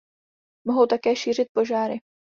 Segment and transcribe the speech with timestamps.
[0.67, 1.99] Mohou také šířit požáry.